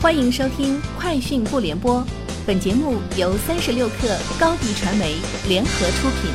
[0.00, 2.00] 欢迎收听《快讯不联播》，
[2.46, 5.16] 本节目由三十六克高低传媒
[5.48, 6.30] 联合出品。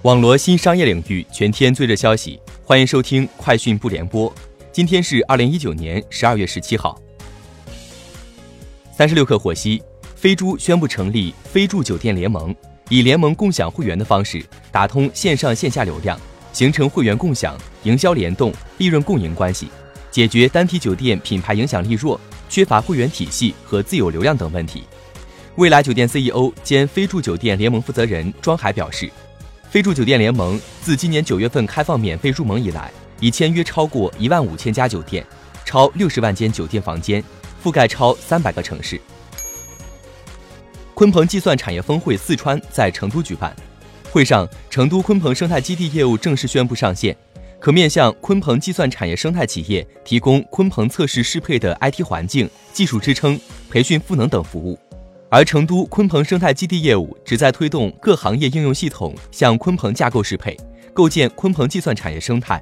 [0.00, 4.30] 网罗新商业领域全天最热消息，欢迎收听《快讯不联播》。
[4.72, 6.98] 今天是二零一九年十二月十七号。
[8.96, 9.82] 三十六克获悉，
[10.16, 12.56] 飞猪宣布成立飞猪酒店联盟，
[12.88, 16.18] 以联盟共享会员的方式打通线上线下流量，
[16.50, 19.68] 形成会员共享、营销联动、利润共赢关系。
[20.12, 24.84] 解决单体酒店品牌影响力弱、缺乏会员体系和自有流量等问题。
[25.56, 29.10] 未来酒店 CEO 兼飞住酒店联盟负责人庄海表示，
[29.70, 35.26] 飞住酒店联盟自今年九月份开放免费入盟以来，已签约超过一万五千家酒店，
[35.64, 37.24] 超六十万间酒店房间，
[37.64, 39.00] 覆盖超三百个城市。
[40.94, 43.56] 鲲鹏计算产业峰会四川在成都举办，
[44.10, 47.16] 会上，成都鲲鹏生态基地业务正式宣布上线。
[47.62, 53.38] 可面向鲲鹏计算产业生态企业提供鲲鹏测试适配的 IT 环境、技术支撑、
[53.70, 54.76] 培训赋能等服务，
[55.30, 60.56] 而成都鲲鹏生态基地业务旨在推动各行业应用系统向鲲鹏架构适配，
[60.92, 62.60] 构建鲲鹏计算产业生态。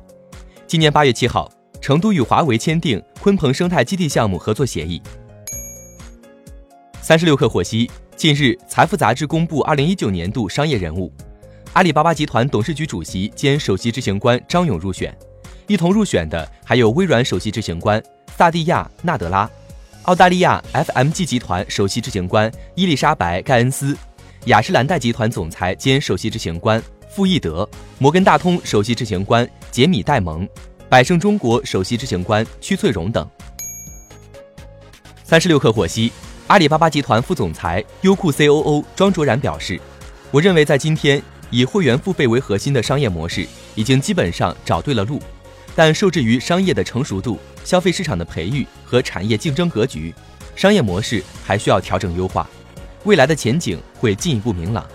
[0.67, 5.01] 今年八月七号，成都与华为签订鲲鹏生态基地项目合作协议。
[7.01, 11.11] 三十六氪获悉，近日，财富杂志公布二零一九年度商业人物。
[11.75, 15.17] 阿里巴巴集团董事局主席兼首席执行官张勇入选，
[15.69, 18.03] 一同入选的还有微软首席执行官
[18.37, 19.49] 萨蒂亚·纳德拉、
[20.03, 23.97] 澳大利亚 FMG 集团首席执行官伊丽莎白·盖恩斯、
[24.47, 27.69] 雅诗兰黛集团总裁兼首席执行官傅义德、
[27.99, 30.47] 摩根大通首席执行官杰米·戴蒙、
[30.89, 33.25] 百胜中国首席执行官屈翠荣等。
[35.23, 36.11] 三十六氪获悉，
[36.49, 39.81] 阿里巴巴集团副总裁、优酷 COO 庄卓然表示
[40.33, 45.21] ：“我认为在今天。”以会员付费为核心的商业模式已经基本上找对了路，
[45.75, 50.15] 但受制于商业的成熟度、消费市场的培育和产业竞争格局，
[50.55, 52.49] 商业模式还需要调整优化。
[53.05, 54.87] 未来的前景会进一步明朗。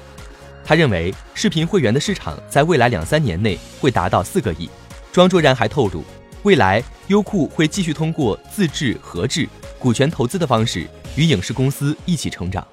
[0.64, 4.70] 他认为，视频会员的市场在未来两三年内会达到四个亿。
[5.12, 6.04] 庄卓然还透露，
[6.44, 12.66] 未来优酷会继续通过自制、合制、股权投资的方式与影视公司一起成长。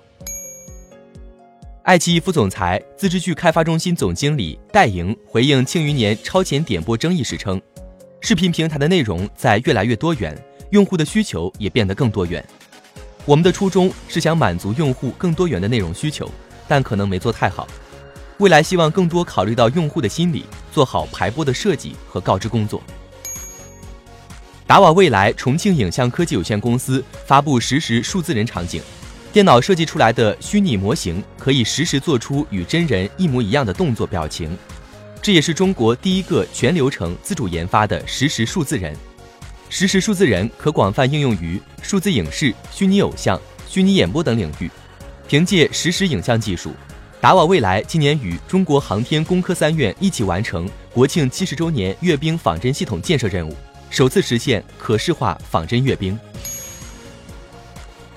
[1.93, 7.61] 爱奇艺副总裁、自制剧开发中心总经理戴莹回应《庆余年》超前点播争议时称
[8.23, 10.35] ：“视频平台的内容在越来越多元，
[10.71, 12.43] 用户的需求也变得更多元。
[13.27, 16.27] 我们的初衷是想满足用户更多元的内容需求，
[16.67, 17.69] 但可能没做太好。
[18.39, 22.83] 未来希望更多考虑到用户的心理，做好排播的设计和告知工作。”
[24.67, 28.81] 达瓦未来重庆影像科技有限公司发布实时数字人场景。
[29.33, 34.55] 电脑设计出来的虚拟模型可以实时做出与真人一模一样的动作表情，
[35.23, 38.95] 这也是中国第一个全流程自主研发的实时数字人。
[39.71, 44.71] 实时数字人可广泛应用于数字影视、虚拟偶像、虚拟演播等领域。
[45.27, 46.75] 凭借实时影像技术，
[47.19, 53.57] 达瓦未来今年与中国航天工科三院一起完成国庆七十周年阅兵仿真系统建设任务，
[53.89, 56.19] 首次实现可视化仿真阅兵。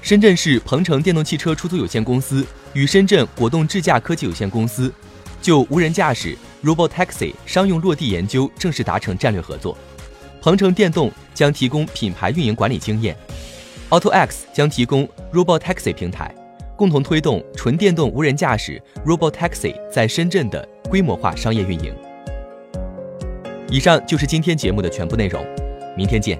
[0.06, 4.94] 深圳市鹏程电动汽车出租有限公司与深圳果冻智驾科技有限公司
[5.42, 9.76] 就无人驾驶 Robotaxi 商用落地研究正式达成战略合作。
[10.44, 13.18] 鹏程电动将提供品牌运营管理经验
[13.90, 16.32] ，AutoX 将提供 Robotaxi 平台，
[16.76, 21.92] 共同推动纯电动无人驾驶 Robotaxi 在深圳的规模化商业运营。
[23.72, 25.44] 以上就是今天节目的全部内容，
[25.98, 26.40] 明天见。